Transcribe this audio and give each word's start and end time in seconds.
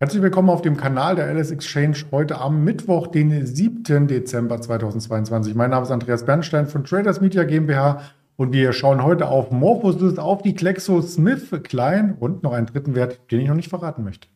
Herzlich 0.00 0.22
willkommen 0.22 0.50
auf 0.50 0.60
dem 0.60 0.76
Kanal 0.76 1.14
der 1.14 1.32
LS 1.32 1.52
Exchange 1.52 1.98
heute 2.10 2.40
am 2.40 2.64
Mittwoch, 2.64 3.06
den 3.06 3.46
7. 3.46 4.08
Dezember 4.08 4.60
2022. 4.60 5.54
Mein 5.54 5.70
Name 5.70 5.84
ist 5.84 5.92
Andreas 5.92 6.26
Bernstein 6.26 6.66
von 6.66 6.82
Traders 6.82 7.20
Media 7.20 7.44
GmbH 7.44 8.00
und 8.34 8.52
wir 8.52 8.72
schauen 8.72 9.04
heute 9.04 9.28
auf 9.28 9.52
Morphosis, 9.52 10.18
auf 10.18 10.42
die 10.42 10.56
Klexo 10.56 11.00
Smith 11.00 11.48
Klein 11.62 12.16
und 12.18 12.42
noch 12.42 12.54
einen 12.54 12.66
dritten 12.66 12.96
Wert, 12.96 13.20
den 13.30 13.38
ich 13.38 13.46
noch 13.46 13.54
nicht 13.54 13.70
verraten 13.70 14.02
möchte. 14.02 14.26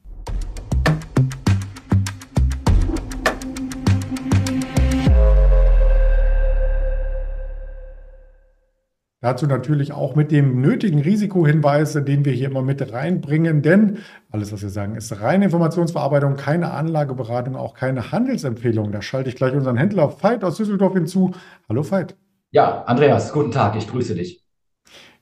Dazu 9.20 9.48
natürlich 9.48 9.92
auch 9.92 10.14
mit 10.14 10.30
dem 10.30 10.60
nötigen 10.60 11.00
Risikohinweis, 11.00 11.94
den 11.94 12.24
wir 12.24 12.32
hier 12.32 12.48
immer 12.48 12.62
mit 12.62 12.92
reinbringen, 12.92 13.62
denn 13.62 13.98
alles, 14.30 14.52
was 14.52 14.62
wir 14.62 14.68
sagen, 14.68 14.94
ist 14.94 15.20
reine 15.20 15.46
Informationsverarbeitung, 15.46 16.36
keine 16.36 16.70
Anlageberatung, 16.70 17.56
auch 17.56 17.74
keine 17.74 18.12
Handelsempfehlung. 18.12 18.92
Da 18.92 19.02
schalte 19.02 19.28
ich 19.28 19.34
gleich 19.34 19.54
unseren 19.54 19.76
Händler 19.76 20.22
Veit 20.22 20.44
aus 20.44 20.56
Düsseldorf 20.56 20.92
hinzu. 20.92 21.32
Hallo 21.68 21.90
Veit. 21.90 22.16
Ja, 22.52 22.84
Andreas, 22.84 23.32
guten 23.32 23.50
Tag, 23.50 23.74
ich 23.74 23.88
grüße 23.88 24.14
dich. 24.14 24.44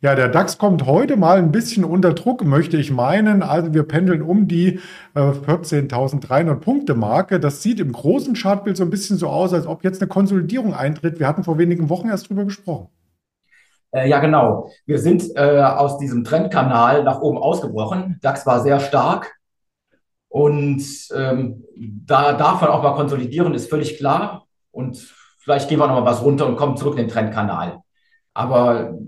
Ja, 0.02 0.15
der 0.15 0.28
DAX 0.28 0.59
kommt 0.59 0.84
heute 0.84 1.16
mal 1.16 1.38
ein 1.38 1.51
bisschen 1.51 1.82
unter 1.82 2.12
Druck, 2.12 2.45
möchte 2.45 2.76
ich 2.76 2.90
meinen. 2.90 3.42
Also 3.42 3.73
wir 3.73 3.84
pendeln 3.84 4.20
um 4.20 4.46
die 4.46 4.78
äh, 5.15 5.20
14.300 5.20 6.56
Punkte 6.56 6.95
Marke. 6.95 7.40
Das 7.40 7.62
sieht 7.62 7.80
im 7.80 7.92
großen 7.92 8.34
Chartbild 8.34 8.76
so 8.76 8.84
ein 8.84 8.90
bisschen 8.90 9.16
so 9.16 9.28
aus, 9.28 9.54
als 9.54 9.66
ob 9.66 9.84
jetzt 9.84 10.02
eine 10.02 10.09
Konsolidierung 10.09 10.74
eintritt. 10.74 11.18
Wir 11.18 11.26
hatten 11.26 11.45
vor 11.45 11.56
wenigen 11.56 11.88
Wochen 11.88 12.09
erst 12.09 12.28
drüber 12.28 12.45
gesprochen. 12.45 12.88
Äh, 13.96 14.09
ja, 14.10 14.20
genau. 14.20 14.70
Wir 14.84 14.98
sind 14.98 15.24
äh, 15.36 15.62
aus 15.62 15.96
diesem 15.98 16.23
Trendkanal 16.23 17.02
nach 17.02 17.20
oben 17.23 17.38
ausgebrochen. 17.38 18.18
DAX 18.20 18.45
war 18.46 18.60
sehr 18.60 18.78
stark. 18.78 19.34
Und 20.28 20.82
ähm, 21.14 21.64
da 21.74 22.34
darf 22.34 22.60
man 22.60 22.70
auch 22.70 22.82
mal 22.82 22.95
konsolidieren, 22.95 23.54
ist 23.54 23.70
völlig 23.70 23.96
klar. 23.96 24.46
Und 24.70 24.98
vielleicht 25.38 25.70
gehen 25.70 25.79
wir 25.79 25.87
noch 25.87 26.01
mal 26.01 26.04
was 26.04 26.23
runter 26.23 26.46
und 26.46 26.57
kommen 26.57 26.76
zurück 26.76 26.98
in 26.98 27.04
den 27.04 27.10
Trendkanal. 27.10 27.80
Aber 28.35 28.98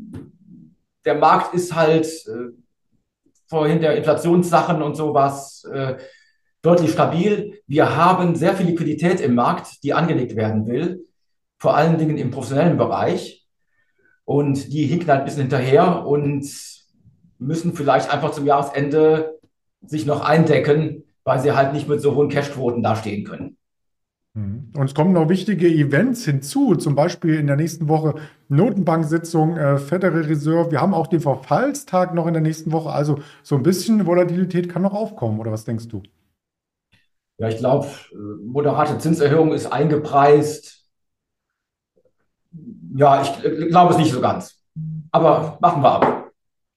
der 1.05 1.17
Markt 1.17 1.53
ist 1.53 1.75
halt 1.75 2.07
äh, 2.07 2.53
vorhin 3.47 3.83
der 3.83 3.97
Inflationssachen 3.97 4.81
und 4.81 4.95
sowas 4.95 5.65
äh, 5.71 5.97
deutlich 6.63 6.93
stabil. 6.93 7.61
Wir 7.67 7.95
haben 7.95 8.37
sehr 8.37 8.55
viel 8.55 8.67
Liquidität 8.67 9.21
im 9.21 9.35
Markt, 9.35 9.83
die 9.83 9.93
angelegt 9.93 10.35
werden 10.35 10.67
will, 10.67 11.05
vor 11.59 11.77
allen 11.77 11.99
Dingen 11.99 12.17
im 12.17 12.31
professionellen 12.31 12.79
Bereich. 12.79 13.48
Und 14.29 14.75
die 14.75 14.85
hinken 14.85 15.09
halt 15.09 15.21
ein 15.21 15.25
bisschen 15.25 15.41
hinterher 15.41 16.07
und 16.07 16.47
müssen 17.39 17.73
vielleicht 17.73 18.13
einfach 18.13 18.31
zum 18.31 18.45
Jahresende 18.45 19.39
sich 19.87 20.05
noch 20.05 20.21
eindecken, 20.21 21.05
weil 21.25 21.41
sie 21.41 21.53
halt 21.53 21.73
nicht 21.73 21.89
mit 21.89 22.03
so 22.03 22.15
hohen 22.15 22.29
Cashquoten 22.29 22.83
dastehen 22.83 23.25
können. 23.25 23.57
Mhm. 24.35 24.73
Und 24.77 24.85
es 24.85 24.95
kommen 24.95 25.15
noch 25.15 25.31
wichtige 25.31 25.67
Events 25.67 26.27
hinzu, 26.27 26.75
zum 26.75 26.95
Beispiel 26.95 27.37
in 27.37 27.47
der 27.47 27.57
nächsten 27.57 27.89
Woche 27.89 28.17
Notenbank-Sitzung, 28.49 29.57
äh, 29.57 29.79
Federal 29.79 30.21
Reserve. 30.21 30.73
Wir 30.73 30.83
haben 30.83 30.93
auch 30.93 31.07
den 31.07 31.21
Verfallstag 31.21 32.13
noch 32.13 32.27
in 32.27 32.35
der 32.35 32.43
nächsten 32.43 32.71
Woche. 32.71 32.91
Also 32.91 33.21
so 33.43 33.57
ein 33.57 33.63
bisschen 33.63 34.05
Volatilität 34.05 34.69
kann 34.69 34.83
noch 34.83 34.93
aufkommen, 34.93 35.41
oder 35.41 35.53
was 35.53 35.65
denkst 35.65 35.89
du? 35.89 36.03
Ja, 37.39 37.49
ich 37.49 37.57
glaube, 37.57 37.87
äh, 38.13 38.45
moderate 38.45 38.99
Zinserhöhung 38.99 39.55
ist 39.55 39.73
eingepreist. 39.73 40.78
Ja, 42.99 43.23
ich 43.23 43.69
glaube 43.69 43.93
es 43.93 43.99
nicht 43.99 44.13
so 44.13 44.21
ganz. 44.21 44.57
Aber 45.13 45.57
warten 45.61 45.83
wir 45.83 45.93
ab. 45.93 46.33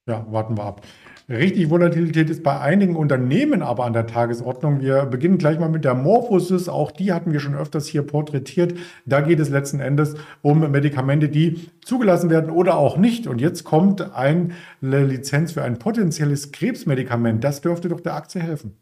Ja, 0.06 0.24
warten 0.30 0.56
wir 0.56 0.62
ab. 0.62 0.82
Richtig 1.28 1.68
Volatilität 1.68 2.30
ist 2.30 2.44
bei 2.44 2.60
einigen 2.60 2.94
Unternehmen 2.94 3.60
aber 3.60 3.84
an 3.84 3.92
der 3.92 4.06
Tagesordnung. 4.06 4.80
Wir 4.80 5.06
beginnen 5.06 5.36
gleich 5.36 5.58
mal 5.58 5.68
mit 5.68 5.84
der 5.84 5.94
Morphosis. 5.94 6.68
Auch 6.68 6.92
die 6.92 7.12
hatten 7.12 7.32
wir 7.32 7.40
schon 7.40 7.56
öfters 7.56 7.88
hier 7.88 8.02
porträtiert. 8.02 8.74
Da 9.04 9.20
geht 9.20 9.40
es 9.40 9.48
letzten 9.48 9.80
Endes 9.80 10.14
um 10.42 10.70
Medikamente, 10.70 11.28
die 11.28 11.68
zugelassen 11.84 12.30
werden 12.30 12.50
oder 12.50 12.76
auch 12.76 12.96
nicht. 12.96 13.26
Und 13.26 13.40
jetzt 13.40 13.64
kommt 13.64 14.14
eine 14.14 14.54
Lizenz 14.80 15.50
für 15.52 15.64
ein 15.64 15.80
potenzielles 15.80 16.52
Krebsmedikament. 16.52 17.42
Das 17.42 17.62
dürfte 17.62 17.88
doch 17.88 18.00
der 18.00 18.14
Aktie 18.14 18.40
helfen. 18.40 18.78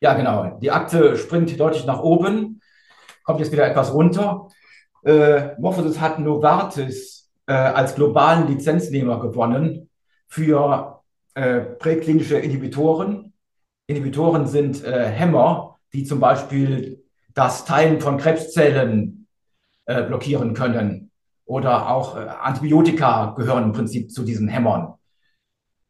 Ja, 0.00 0.14
genau. 0.14 0.58
Die 0.62 0.70
Aktie 0.70 1.16
springt 1.16 1.60
deutlich 1.60 1.84
nach 1.84 2.00
oben, 2.00 2.62
kommt 3.24 3.40
jetzt 3.40 3.52
wieder 3.52 3.68
etwas 3.68 3.92
runter. 3.92 4.48
Äh, 5.08 5.58
Morphosis 5.58 5.98
hat 5.98 6.18
Novartis 6.18 7.30
äh, 7.46 7.54
als 7.54 7.94
globalen 7.94 8.46
Lizenznehmer 8.46 9.18
gewonnen 9.18 9.88
für 10.26 11.02
äh, 11.32 11.60
präklinische 11.60 12.36
Inhibitoren. 12.36 13.32
Inhibitoren 13.86 14.46
sind 14.46 14.84
äh, 14.84 15.06
Hämmer, 15.06 15.78
die 15.94 16.04
zum 16.04 16.20
Beispiel 16.20 17.02
das 17.32 17.64
Teilen 17.64 18.02
von 18.02 18.18
Krebszellen 18.18 19.26
äh, 19.86 20.02
blockieren 20.02 20.52
können. 20.52 21.10
Oder 21.46 21.88
auch 21.88 22.14
äh, 22.14 22.26
Antibiotika 22.28 23.32
gehören 23.34 23.64
im 23.64 23.72
Prinzip 23.72 24.12
zu 24.12 24.24
diesen 24.24 24.48
Hämmern. 24.48 24.92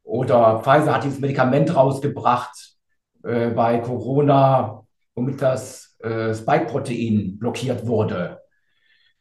Oder 0.05 0.61
Pfizer 0.61 0.95
hat 0.95 1.03
dieses 1.03 1.19
Medikament 1.19 1.75
rausgebracht 1.75 2.77
bei 3.21 3.79
Corona, 3.81 4.87
womit 5.15 5.43
das 5.43 5.99
Spike-Protein 6.01 7.37
blockiert 7.37 7.87
wurde. 7.87 8.41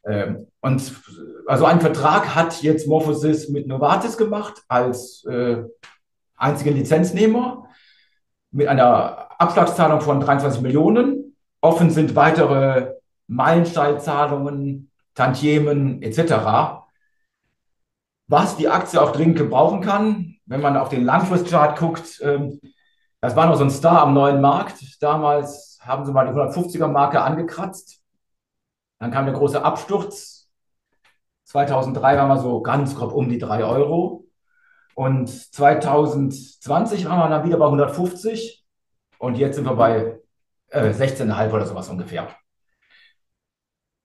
Ähm, 0.08 0.46
und 0.60 0.92
also 1.46 1.66
einen 1.66 1.80
Vertrag 1.80 2.34
hat 2.34 2.62
jetzt 2.62 2.88
Morphosis 2.88 3.48
mit 3.50 3.66
Novartis 3.66 4.16
gemacht 4.16 4.62
als 4.68 5.24
äh, 5.26 5.62
einzigen 6.36 6.74
Lizenznehmer 6.74 7.68
mit 8.50 8.68
einer 8.68 9.28
Abschlagszahlung 9.40 10.00
von 10.00 10.20
23 10.20 10.62
Millionen. 10.62 11.36
Offen 11.60 11.90
sind 11.90 12.16
weitere 12.16 12.94
Meilensteinzahlungen, 13.26 14.90
Tantiemen 15.14 16.02
etc. 16.02 16.80
Was 18.28 18.56
die 18.56 18.68
Aktie 18.68 19.00
auch 19.00 19.12
dringend 19.12 19.36
gebrauchen 19.36 19.80
kann, 19.80 20.36
wenn 20.46 20.60
man 20.62 20.76
auf 20.76 20.88
den 20.88 21.04
Langfristchart 21.04 21.78
guckt, 21.78 22.20
ähm, 22.22 22.60
das 23.20 23.34
war 23.34 23.46
noch 23.46 23.56
so 23.56 23.64
ein 23.64 23.70
Star 23.70 24.02
am 24.02 24.14
neuen 24.14 24.40
Markt. 24.40 25.02
Damals 25.02 25.78
haben 25.82 26.06
sie 26.06 26.12
mal 26.12 26.26
die 26.26 26.32
150er 26.32 26.86
Marke 26.86 27.20
angekratzt. 27.20 27.97
Dann 28.98 29.10
kam 29.10 29.26
der 29.26 29.34
große 29.34 29.62
Absturz. 29.62 30.50
2003 31.44 32.16
waren 32.16 32.28
wir 32.28 32.38
so 32.38 32.60
ganz 32.62 32.94
grob 32.94 33.12
um 33.12 33.28
die 33.28 33.38
3 33.38 33.64
Euro. 33.64 34.26
Und 34.94 35.28
2020 35.28 37.06
waren 37.06 37.18
wir 37.18 37.28
dann 37.28 37.46
wieder 37.46 37.58
bei 37.58 37.66
150. 37.66 38.64
Und 39.18 39.36
jetzt 39.36 39.56
sind 39.56 39.64
wir 39.64 39.74
bei 39.74 40.20
äh, 40.70 40.90
16,5 40.90 41.52
oder 41.52 41.66
sowas 41.66 41.88
ungefähr. 41.88 42.28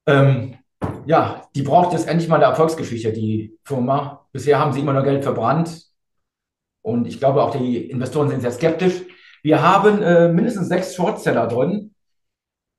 Ähm, 0.06 0.58
ja, 1.06 1.48
die 1.56 1.64
braucht 1.64 1.94
jetzt 1.94 2.08
endlich 2.08 2.30
mal 2.30 2.38
eine 2.38 2.46
Erfolgsgeschichte, 2.46 3.12
die 3.14 3.58
Firma. 3.64 4.28
Bisher 4.32 4.60
haben 4.60 4.74
sie 4.74 4.80
immer 4.80 4.94
nur 4.94 5.04
Geld 5.04 5.24
verbrannt. 5.24 5.84
Und 6.82 7.08
ich 7.08 7.20
glaube, 7.20 7.42
auch 7.42 7.52
die 7.52 7.90
Investoren 7.90 8.30
sind 8.30 8.42
sehr 8.42 8.52
skeptisch. 8.52 9.02
Wir 9.42 9.62
haben 9.62 10.02
äh, 10.02 10.30
mindestens 10.30 10.68
sechs 10.68 10.96
Shortseller 10.96 11.48
drin. 11.48 11.93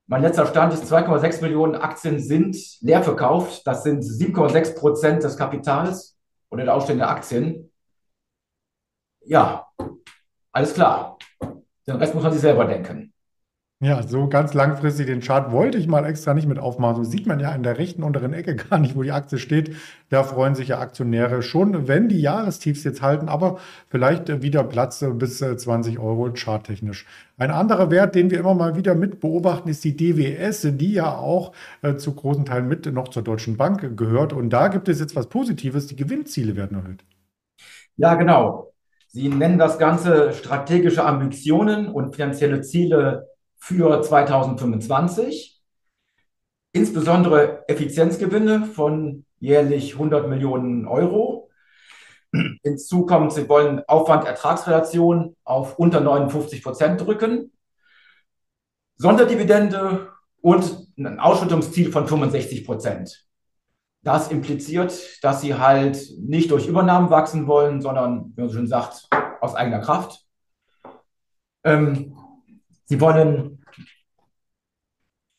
Mein 0.07 0.21
letzter 0.21 0.47
Stand 0.47 0.75
ist 0.75 0.93
2,6 0.93 1.41
Millionen 1.41 1.77
Aktien 1.77 2.19
sind 2.19 2.57
leer 2.83 3.03
verkauft. 3.03 3.67
Das 3.67 3.83
sind 3.85 4.03
7,6 4.03 4.79
Prozent 4.79 5.23
des 5.23 5.39
Kapitals 5.39 6.19
oder 6.51 6.65
der 6.65 6.75
ausstehenden 6.75 7.09
Aktien. 7.09 7.73
Ja, 9.21 9.67
alles 10.53 10.75
klar. 10.75 11.19
Den 11.87 11.97
Rest 11.97 12.15
muss 12.15 12.23
man 12.23 12.33
sich 12.33 12.43
selber 12.43 12.67
denken. 12.67 13.14
Ja, 13.84 14.03
so 14.03 14.28
ganz 14.28 14.55
langfristig 14.55 15.09
den 15.09 15.21
Chart 15.21 15.53
wollte 15.53 15.77
ich 15.77 15.87
mal 15.87 16.06
extra 16.06 16.33
nicht 16.33 16.49
mit 16.49 16.59
aufmachen. 16.59 17.05
So 17.05 17.11
sieht 17.11 17.27
man 17.27 17.39
ja 17.39 17.55
in 17.55 17.62
der 17.62 17.77
rechten 17.77 18.03
unteren 18.03 18.33
Ecke 18.33 18.56
gar 18.71 18.78
nicht, 18.78 18.97
wo 18.97 19.03
die 19.03 19.12
Aktie 19.12 19.37
steht. 19.37 19.77
Da 20.09 20.22
freuen 20.22 20.55
sich 20.55 20.69
ja 20.69 20.78
Aktionäre 20.78 21.43
schon, 21.43 21.87
wenn 21.87 22.09
die 22.09 22.19
Jahrestiefs 22.19 22.83
jetzt 22.84 23.03
halten, 23.03 23.28
aber 23.28 23.59
vielleicht 23.91 24.41
wieder 24.41 24.65
Platz 24.65 25.05
bis 25.17 25.39
20 25.39 25.99
Euro 25.99 26.33
charttechnisch. 26.33 27.05
Ein 27.37 27.50
anderer 27.50 27.91
Wert, 27.91 28.14
den 28.14 28.31
wir 28.31 28.38
immer 28.38 28.55
mal 28.55 28.75
wieder 28.75 28.94
mit 28.94 29.20
beobachten, 29.20 29.69
ist 29.69 29.85
die 29.85 29.94
DWS, 29.94 30.69
die 30.79 30.94
ja 30.94 31.14
auch 31.14 31.53
äh, 31.82 31.97
zu 31.97 32.14
großen 32.14 32.47
Teilen 32.47 32.69
mit 32.69 32.91
noch 32.91 33.09
zur 33.09 33.23
Deutschen 33.23 33.59
Bank 33.59 33.99
gehört. 33.99 34.32
Und 34.32 34.49
da 34.49 34.69
gibt 34.69 34.88
es 34.88 34.99
jetzt 34.99 35.14
was 35.14 35.26
Positives. 35.26 35.88
Die 35.88 35.97
Gewinnziele 35.97 36.56
werden 36.56 36.79
erhöht. 36.79 37.05
Ja, 37.99 38.14
genau. 38.14 38.73
Sie 39.09 39.29
nennen 39.29 39.59
das 39.59 39.79
Ganze 39.79 40.32
strategische 40.32 41.05
Ambitionen 41.05 41.88
und 41.88 42.17
finanzielle 42.17 42.62
Ziele 42.62 43.34
für 43.64 44.02
2025. 44.02 45.58
Insbesondere 46.72 47.66
Effizienzgewinne 47.66 48.66
von 48.66 49.25
jährlich 49.38 49.94
100 49.94 50.28
Millionen 50.28 50.87
Euro. 50.87 51.49
Hinzu 52.62 53.06
kommt, 53.06 53.32
sie 53.32 53.49
wollen 53.49 53.82
Aufwand-Ertragsrelation 53.88 55.34
auf 55.44 55.78
unter 55.78 56.00
59 56.00 56.62
Prozent 56.62 57.00
drücken. 57.00 57.52
Sonderdividende 58.96 60.12
und 60.43 60.88
ein 60.99 61.19
Ausschüttungsziel 61.19 61.90
von 61.90 62.06
65 62.06 62.66
Prozent. 62.66 63.25
Das 64.02 64.31
impliziert, 64.31 65.25
dass 65.25 65.40
sie 65.40 65.55
halt 65.55 65.99
nicht 66.19 66.50
durch 66.50 66.66
Übernahmen 66.66 67.08
wachsen 67.08 67.46
wollen, 67.46 67.81
sondern, 67.81 68.34
wie 68.37 68.43
man 68.43 68.50
schon 68.50 68.66
sagt, 68.66 69.08
aus 69.40 69.55
eigener 69.55 69.81
Kraft. 69.81 70.22
Ähm, 71.64 72.14
Sie 72.87 73.01
wollen 73.01 73.65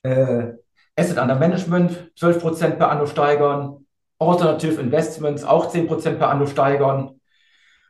äh, 0.04 0.54
Asset 0.96 1.18
Under 1.18 1.36
Management 1.36 2.12
12% 2.18 2.72
per 2.78 2.90
Anno 2.90 3.06
steigern, 3.06 3.86
Alternative 4.18 4.80
Investments 4.80 5.44
auch 5.44 5.74
10% 5.74 6.16
per 6.16 6.30
Anno 6.30 6.48
steigern. 6.48 7.20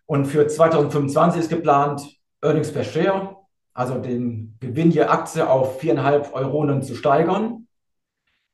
Und 0.07 0.25
für 0.25 0.47
2025 0.47 1.41
ist 1.41 1.49
geplant, 1.49 2.01
Earnings 2.41 2.71
per 2.71 2.83
Share, 2.83 3.37
also 3.73 3.99
den 3.99 4.57
Gewinn 4.59 4.91
je 4.91 5.03
Aktie 5.03 5.47
auf 5.47 5.81
4,5 5.81 6.33
Euronen 6.33 6.81
zu 6.81 6.95
steigern. 6.95 7.67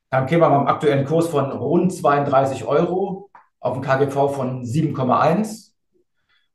Dann 0.10 0.26
kämen 0.26 0.42
wir 0.42 0.50
beim 0.50 0.68
aktuellen 0.68 1.06
Kurs 1.06 1.28
von 1.28 1.52
rund 1.52 1.94
32 1.94 2.66
Euro 2.66 3.30
auf 3.60 3.78
ein 3.78 3.82
KGV 3.82 4.34
von 4.34 4.64
7,1 4.64 5.71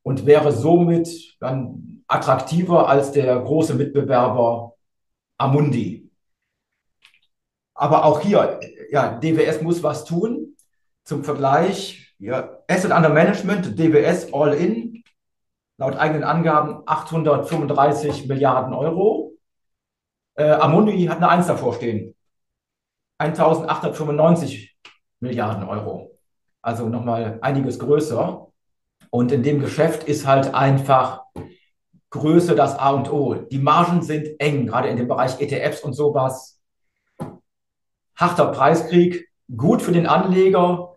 und 0.06 0.24
wäre 0.24 0.52
somit 0.52 1.36
dann 1.40 2.04
attraktiver 2.06 2.88
als 2.88 3.10
der 3.10 3.40
große 3.40 3.74
Mitbewerber 3.74 4.76
Amundi. 5.36 6.08
Aber 7.74 8.04
auch 8.04 8.20
hier, 8.20 8.60
ja, 8.92 9.18
DWS 9.18 9.62
muss 9.62 9.82
was 9.82 10.04
tun. 10.04 10.54
Zum 11.02 11.24
Vergleich, 11.24 12.14
ja, 12.20 12.56
Asset 12.68 12.92
Under 12.92 13.08
Management, 13.08 13.76
DWS 13.76 14.32
All 14.32 14.54
In, 14.54 15.02
laut 15.76 15.96
eigenen 15.96 16.22
Angaben 16.22 16.84
835 16.86 18.28
Milliarden 18.28 18.74
Euro. 18.74 19.32
Äh, 20.36 20.52
Amundi 20.52 21.06
hat 21.06 21.16
eine 21.16 21.30
Eins 21.30 21.48
davor 21.48 21.74
stehen. 21.74 22.14
1895 23.18 24.78
Milliarden 25.18 25.64
Euro. 25.64 26.16
Also 26.62 26.88
nochmal 26.88 27.40
einiges 27.42 27.80
größer. 27.80 28.45
Und 29.10 29.32
in 29.32 29.42
dem 29.42 29.60
Geschäft 29.60 30.04
ist 30.04 30.26
halt 30.26 30.54
einfach 30.54 31.22
Größe 32.10 32.54
das 32.54 32.78
A 32.78 32.90
und 32.90 33.10
O. 33.12 33.34
Die 33.34 33.58
Margen 33.58 34.02
sind 34.02 34.28
eng, 34.38 34.66
gerade 34.66 34.88
in 34.88 34.96
dem 34.96 35.08
Bereich 35.08 35.40
ETFs 35.40 35.82
und 35.82 35.92
sowas. 35.92 36.60
Harter 38.14 38.46
Preiskrieg, 38.52 39.28
gut 39.54 39.82
für 39.82 39.92
den 39.92 40.06
Anleger, 40.06 40.96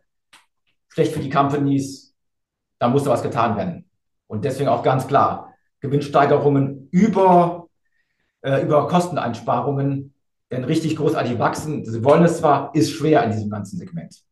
schlecht 0.87 1.13
für 1.13 1.19
die 1.19 1.29
Companies. 1.29 2.15
Da 2.77 2.87
musste 2.87 3.09
was 3.09 3.23
getan 3.23 3.57
werden. 3.57 3.89
Und 4.27 4.45
deswegen 4.45 4.69
auch 4.69 4.83
ganz 4.83 5.07
klar, 5.07 5.53
Gewinnsteigerungen 5.81 6.87
über, 6.91 7.67
äh, 8.41 8.61
über 8.61 8.87
Kosteneinsparungen, 8.87 10.13
denn 10.51 10.63
richtig 10.63 10.95
großartig 10.95 11.39
wachsen, 11.39 11.85
sie 11.85 12.03
wollen 12.03 12.23
es 12.23 12.37
zwar, 12.37 12.73
ist 12.75 12.91
schwer 12.91 13.23
in 13.23 13.31
diesem 13.31 13.49
ganzen 13.49 13.77
Segment. 13.77 14.23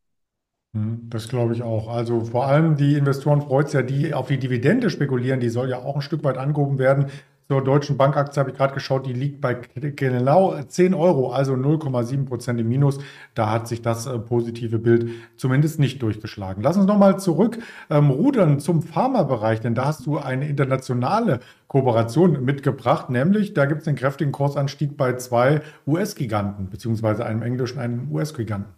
Hm, 0.74 1.10
das 1.10 1.30
glaube 1.30 1.54
ich 1.54 1.64
auch. 1.64 1.90
Also 1.90 2.22
vor 2.22 2.46
allem 2.48 2.76
die 2.76 2.96
Investoren 2.96 3.42
freut 3.42 3.68
es 3.68 3.74
ja, 3.74 3.82
die 3.82 4.14
auf 4.14 4.28
die 4.28 4.40
Dividende 4.40 4.90
spekulieren, 4.90 5.40
die 5.40 5.50
soll 5.50 5.70
ja 5.70 5.80
auch 5.80 5.96
ein 5.96 6.02
Stück 6.02 6.24
weit 6.24 6.38
angehoben 6.38 6.80
werden. 6.80 7.08
Zur 7.50 7.64
deutschen 7.64 7.96
Bankaktie 7.96 8.42
habe 8.42 8.52
ich 8.52 8.58
gerade 8.58 8.74
geschaut, 8.74 9.06
die 9.06 9.14
liegt 9.14 9.40
bei 9.40 9.54
genau 9.96 10.62
10 10.62 10.94
Euro, 10.94 11.32
also 11.32 11.54
0,7 11.54 12.26
Prozent 12.26 12.60
im 12.60 12.68
Minus. 12.68 13.00
Da 13.36 13.50
hat 13.50 13.70
sich 13.70 13.82
das 13.82 14.06
äh, 14.06 14.20
positive 14.20 14.80
Bild 14.80 15.12
zumindest 15.38 15.80
nicht 15.80 16.02
durchgeschlagen. 16.02 16.62
Lass 16.62 16.76
uns 16.76 16.88
nochmal 16.88 17.20
zurück 17.20 17.58
ähm, 17.90 18.10
rudern 18.10 18.60
zum 18.60 18.82
Pharmabereich, 18.82 19.62
denn 19.62 19.76
da 19.76 19.86
hast 19.86 20.06
du 20.06 20.18
eine 20.18 20.50
internationale 20.50 21.40
Kooperation 21.70 22.44
mitgebracht, 22.44 23.10
nämlich 23.10 23.54
da 23.54 23.66
gibt 23.66 23.80
es 23.80 23.86
den 23.86 23.96
kräftigen 23.96 24.34
Kursanstieg 24.34 24.98
bei 24.98 25.14
zwei 25.14 25.62
US-Giganten, 25.88 26.70
beziehungsweise 26.70 27.26
einem 27.26 27.44
englischen, 27.44 27.80
einem 27.80 28.12
US-Giganten. 28.12 28.77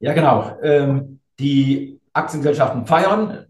Ja, 0.00 0.12
genau. 0.12 0.56
Ähm, 0.62 1.20
die 1.38 2.00
Aktiengesellschaften 2.12 2.86
feiern, 2.86 3.46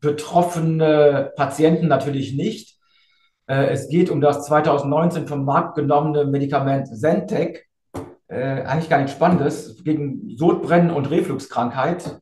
betroffene 0.00 1.32
Patienten 1.36 1.88
natürlich 1.88 2.34
nicht. 2.34 2.78
Äh, 3.46 3.68
es 3.68 3.88
geht 3.88 4.10
um 4.10 4.20
das 4.20 4.46
2019 4.46 5.26
vom 5.26 5.44
Markt 5.44 5.74
genommene 5.74 6.24
Medikament 6.24 6.88
Zentec. 6.88 7.66
Äh, 8.28 8.62
eigentlich 8.62 8.88
gar 8.88 8.98
nichts 8.98 9.12
Spannendes 9.12 9.82
gegen 9.82 10.36
Sodbrennen 10.36 10.90
und 10.90 11.10
Refluxkrankheit. 11.10 12.20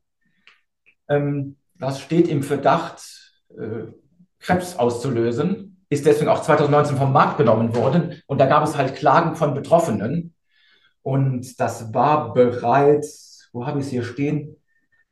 Ähm, 1.09 1.57
das 1.79 2.01
steht 2.01 2.29
im 2.29 2.43
Verdacht, 2.43 3.03
äh, 3.51 3.93
Krebs 4.41 4.77
auszulösen, 4.77 5.85
ist 5.91 6.07
deswegen 6.07 6.31
auch 6.31 6.43
2019 6.43 6.97
vom 6.97 7.13
Markt 7.13 7.39
genommen 7.39 7.75
worden. 7.75 8.23
Und 8.27 8.39
da 8.39 8.47
gab 8.47 8.65
es 8.65 8.77
halt 8.77 8.95
Klagen 8.95 9.37
von 9.37 9.55
Betroffenen. 9.55 10.35
Und 11.03 11.59
das 11.61 11.93
war 11.95 12.33
bereits, 12.35 13.28
wo 13.53 13.67
habe 13.67 13.81
ich 13.81 13.87
es 13.87 13.91
hier 13.91 14.05
stehen? 14.05 14.57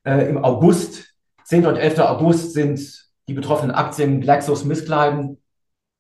Äh, 0.05 0.29
Im 0.29 0.43
August, 0.45 1.15
10. 1.45 1.67
und 1.67 1.77
11. 1.77 1.99
August 2.01 2.53
sind 2.53 2.81
die 3.29 3.35
betroffenen 3.35 3.75
Aktien 3.75 4.21
GlaxoSmithKline, 4.21 5.37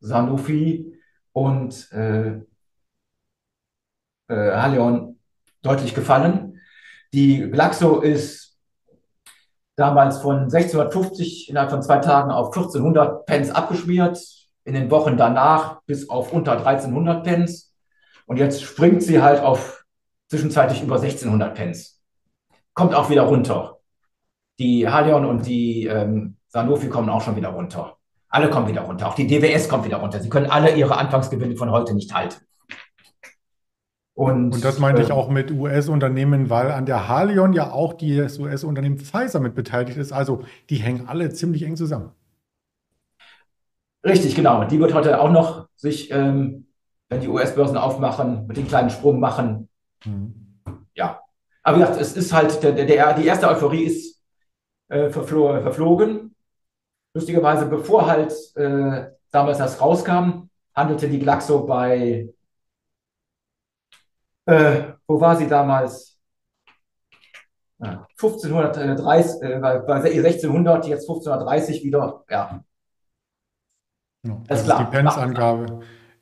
Sanofi 0.00 0.98
und 1.32 1.90
äh, 1.92 2.40
äh, 4.28 4.52
Haleon 4.52 5.18
deutlich 5.62 5.94
gefallen. 5.94 6.60
Die 7.12 7.50
Glaxo 7.50 8.00
ist 8.00 8.56
damals 9.76 10.18
von 10.18 10.44
1650 10.44 11.50
innerhalb 11.50 11.70
von 11.70 11.82
zwei 11.82 11.98
Tagen 11.98 12.30
auf 12.30 12.48
1400 12.48 13.26
Pence 13.26 13.50
abgeschmiert, 13.50 14.18
in 14.64 14.74
den 14.74 14.90
Wochen 14.90 15.16
danach 15.16 15.82
bis 15.86 16.08
auf 16.08 16.32
unter 16.32 16.52
1300 16.52 17.24
Pence. 17.24 17.74
Und 18.26 18.38
jetzt 18.38 18.62
springt 18.62 19.02
sie 19.02 19.22
halt 19.22 19.40
auf 19.40 19.84
zwischenzeitlich 20.28 20.82
über 20.82 20.96
1600 20.96 21.54
Pence. 21.54 21.95
Kommt 22.76 22.94
auch 22.94 23.08
wieder 23.08 23.22
runter. 23.22 23.78
Die 24.58 24.86
Haleon 24.86 25.24
und 25.24 25.46
die 25.46 25.86
ähm, 25.86 26.36
Sanofi 26.48 26.88
kommen 26.88 27.08
auch 27.08 27.22
schon 27.22 27.34
wieder 27.34 27.48
runter. 27.48 27.96
Alle 28.28 28.50
kommen 28.50 28.68
wieder 28.68 28.82
runter. 28.82 29.08
Auch 29.08 29.14
die 29.14 29.26
DWS 29.26 29.70
kommt 29.70 29.86
wieder 29.86 29.96
runter. 29.96 30.20
Sie 30.20 30.28
können 30.28 30.50
alle 30.50 30.76
ihre 30.76 30.98
Anfangsgewinne 30.98 31.56
von 31.56 31.70
heute 31.70 31.94
nicht 31.94 32.14
halten. 32.14 32.36
Und, 34.12 34.54
und 34.54 34.64
das 34.64 34.78
meinte 34.78 35.00
äh, 35.00 35.04
ich 35.06 35.12
auch 35.12 35.30
mit 35.30 35.50
US-Unternehmen, 35.50 36.50
weil 36.50 36.70
an 36.70 36.84
der 36.84 37.08
Halion 37.08 37.54
ja 37.54 37.70
auch 37.70 37.94
das 37.94 38.38
US-Unternehmen 38.38 38.98
Pfizer 38.98 39.40
mit 39.40 39.54
beteiligt 39.54 39.96
ist. 39.96 40.12
Also 40.12 40.44
die 40.68 40.76
hängen 40.76 41.08
alle 41.08 41.32
ziemlich 41.32 41.62
eng 41.62 41.76
zusammen. 41.76 42.10
Richtig, 44.04 44.34
genau. 44.34 44.64
Die 44.64 44.78
wird 44.80 44.92
heute 44.92 45.18
auch 45.18 45.30
noch 45.30 45.68
sich, 45.76 46.10
ähm, 46.10 46.66
wenn 47.08 47.22
die 47.22 47.28
US-Börsen 47.28 47.78
aufmachen, 47.78 48.46
mit 48.46 48.58
den 48.58 48.68
kleinen 48.68 48.90
Sprung 48.90 49.18
machen. 49.18 49.70
Mhm. 50.04 50.60
Ja. 50.94 51.20
Aber 51.66 51.78
wie 51.78 51.80
gesagt, 51.80 52.00
es 52.00 52.16
ist 52.16 52.32
halt, 52.32 52.62
der, 52.62 52.72
der, 52.72 53.14
die 53.14 53.26
erste 53.26 53.48
Euphorie 53.48 53.86
ist 53.86 54.22
äh, 54.88 55.10
verflo 55.10 55.60
verflogen. 55.62 56.32
Lustigerweise, 57.12 57.66
bevor 57.66 58.06
halt 58.06 58.32
äh, 58.54 59.10
damals 59.32 59.58
das 59.58 59.80
rauskam, 59.80 60.48
handelte 60.76 61.08
die 61.08 61.18
Glaxo 61.18 61.66
bei, 61.66 62.32
äh, 64.44 64.82
wo 65.08 65.20
war 65.20 65.34
sie 65.34 65.48
damals? 65.48 66.16
Ja, 67.78 68.06
1530, 68.12 69.42
äh, 69.42 69.58
bei, 69.58 69.78
bei 69.80 69.94
1600, 69.94 70.86
jetzt 70.86 71.08
1530 71.10 71.82
wieder, 71.82 72.24
ja. 72.30 72.64
das, 74.22 74.62
ist, 74.62 74.68
ist 74.68 74.78
die 74.78 74.84
Pence-Angabe. 74.84 75.80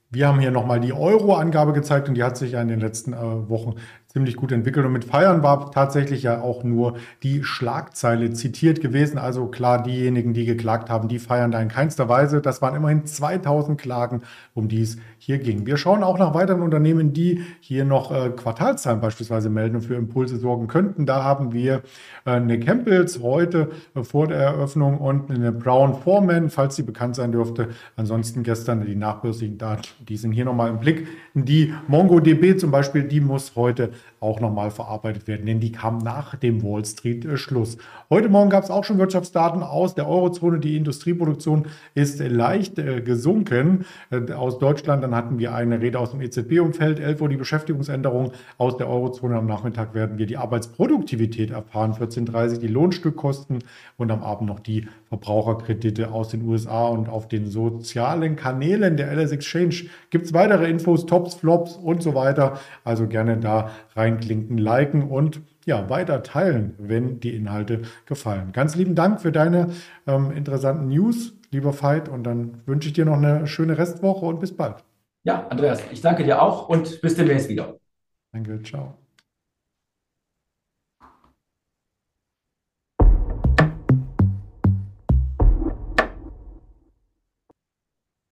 Wir 0.09 0.28
haben 0.28 0.40
hier 0.40 0.52
nochmal 0.52 0.80
die 0.80 0.95
Euro-Angabe 0.95 1.75
gezeigt 1.75 2.09
und 2.09 2.14
die 2.14 2.23
hat 2.23 2.38
sich 2.38 2.52
ja 2.52 2.62
in 2.62 2.69
den 2.69 2.80
letzten 2.80 3.12
äh, 3.12 3.49
Wochen 3.50 3.75
ziemlich 4.14 4.37
gut 4.37 4.52
entwickelt. 4.52 4.87
Und 4.87 4.92
mit 4.92 5.04
Feiern 5.04 5.42
war 5.42 5.73
tatsächlich 5.73 6.23
ja 6.23 6.40
auch 6.40 6.62
nur 6.62 6.99
die 7.25 7.42
Schlagzeile 7.42 8.33
zitiert 8.33 8.80
gewesen. 8.80 9.18
Also 9.18 9.49
klar, 9.49 9.83
diejenigen, 9.83 10.33
die 10.33 10.44
geklagt 10.44 10.88
haben, 10.88 11.09
die 11.09 11.18
feiern 11.18 11.50
da 11.50 11.61
in 11.61 11.66
keinster 11.66 12.09
Weise. 12.09 12.40
Das 12.40 12.62
waren 12.62 12.76
immerhin 12.76 13.06
2000 13.06 13.78
Klagen, 13.78 14.23
um 14.54 14.68
die 14.68 14.83
es 14.83 14.99
hier 15.18 15.38
ging. 15.38 15.66
Wir 15.66 15.76
schauen 15.76 16.04
auch 16.04 16.16
nach 16.16 16.33
weiteren 16.33 16.62
Unternehmen, 16.62 17.12
die 17.12 17.42
hier 17.59 17.85
noch 17.85 18.12
äh, 18.12 18.30
Quartalzahlen 18.30 19.00
beispielsweise 19.00 19.50
melden 19.50 19.76
und 19.76 19.83
für 19.83 19.97
Impulse 19.97 20.37
sorgen 20.37 20.68
könnten. 20.68 21.06
Da 21.06 21.25
haben 21.25 21.52
wir 21.52 21.83
äh, 22.25 22.30
eine 22.30 22.61
Campbells 22.61 23.21
heute 23.21 23.71
äh, 23.97 24.04
vor 24.04 24.28
der 24.28 24.38
Eröffnung 24.38 24.99
und 24.99 25.28
eine 25.28 25.50
Brown 25.50 25.92
Foreman, 25.92 26.50
falls 26.50 26.76
sie 26.76 26.85
bekannt 26.85 27.16
sein 27.16 27.33
dürfte. 27.33 27.71
Ansonsten 27.97 28.44
gestern 28.44 28.87
die 28.87 28.94
nachbörslichen 28.94 29.59
Daten, 29.59 29.88
die 30.09 30.16
sind 30.16 30.30
hier 30.30 30.44
nochmal 30.44 30.71
im 30.71 30.78
Blick. 30.78 31.09
Die 31.37 31.75
MongoDB 31.88 32.57
zum 32.57 32.71
Beispiel, 32.71 33.03
die 33.03 33.21
muss 33.21 33.57
heute 33.57 33.91
auch 34.21 34.38
nochmal 34.38 34.71
verarbeitet 34.71 35.26
werden, 35.26 35.47
denn 35.47 35.59
die 35.59 35.73
kam 35.73 35.99
nach 35.99 36.37
dem 36.37 36.62
Wall 36.62 36.85
Street 36.85 37.25
äh. 37.25 37.76
Heute 38.09 38.29
Morgen 38.29 38.50
gab 38.50 38.62
es 38.62 38.71
auch 38.71 38.85
schon 38.85 38.99
Wirtschaftsdaten 38.99 39.64
aus 39.64 39.97
der 39.97 40.09
Eurozone. 40.09 40.61
Die 40.61 40.76
Industrieproduktion 40.76 41.67
ist 41.95 42.21
leicht 42.21 42.79
äh, 42.79 43.00
gesunken. 43.00 43.85
Äh, 44.11 44.33
aus 44.33 44.61
Deutschland, 44.61 45.03
dann 45.03 45.12
hatten 45.17 45.41
wir 45.41 45.53
eine 45.57 45.81
Rede 45.81 45.99
aus 45.99 46.12
dem 46.12 46.21
EZB-Umfeld, 46.21 47.00
11 47.00 47.21
Uhr 47.21 47.29
die 47.29 47.37
Beschäftigungsänderung 47.37 48.31
aus 48.57 48.76
der 48.76 48.88
Eurozone. 48.88 49.37
Am 49.37 49.47
Nachmittag 49.47 49.93
werden 49.93 50.19
wir 50.19 50.26
die 50.26 50.37
Arbeitsproduktivität 50.37 51.50
erfahren, 51.50 51.95
14.30 51.95 52.61
die 52.61 52.69
Lohnstückkosten 52.69 53.59
und 53.97 54.12
am 54.12 54.23
Abend 54.23 54.49
noch 54.49 54.61
die 54.61 54.87
Verbraucherkredite 55.09 56.12
aus 56.12 56.29
den 56.29 56.47
USA 56.47 56.87
und 56.87 57.09
auf 57.09 57.26
den 57.26 57.50
sozialen 57.50 58.37
Kanälen 58.37 58.97
der 58.97 59.12
LS 59.12 59.33
Exchange 59.33 59.75
gibt 60.11 60.26
es 60.26 60.33
weitere 60.33 60.71
Infos, 60.71 61.07
Tops, 61.25 61.35
Flops 61.37 61.76
und 61.76 62.02
so 62.02 62.14
weiter. 62.14 62.59
Also 62.85 63.07
gerne 63.07 63.38
da 63.38 63.71
reinklinken, 63.97 64.59
liken 64.59 65.02
und 65.02 65.40
ja, 65.64 65.88
weiter 65.88 66.23
teilen, 66.23 66.75
wenn 66.78 67.21
die 67.21 67.35
Inhalte 67.35 67.83
gefallen. 68.04 68.52
Ganz 68.52 68.76
lieben 68.76 68.95
Dank 68.95 69.21
für 69.21 69.33
deine 69.33 69.71
ähm, 70.07 70.31
interessanten 70.31 70.88
News, 70.88 71.33
lieber 71.50 71.73
Veit, 71.83 72.09
und 72.11 72.25
dann 72.25 72.61
wünsche 72.66 72.88
ich 72.88 72.95
dir 72.95 73.07
noch 73.07 73.16
eine 73.16 73.47
schöne 73.47 73.78
Restwoche 73.78 74.26
und 74.26 74.40
bis 74.40 74.54
bald. 74.54 74.85
Ja, 75.23 75.47
Andreas, 75.49 75.83
ich 75.90 76.02
danke 76.02 76.23
dir 76.25 76.43
auch 76.43 76.69
und 76.69 77.00
bis 77.00 77.14
demnächst 77.14 77.49
wieder. 77.49 77.76
Danke, 78.33 78.62
ciao. 78.62 79.03